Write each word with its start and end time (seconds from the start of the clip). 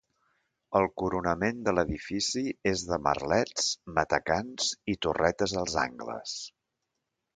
El 0.77 0.85
coronament 1.01 1.59
de 1.67 1.73
l'edifici 1.75 2.43
és 2.71 2.85
de 2.93 2.99
merlets, 3.09 3.69
matacans 3.99 4.73
i 4.95 4.97
torretes 5.07 5.55
als 5.63 5.77
angles. 5.83 6.35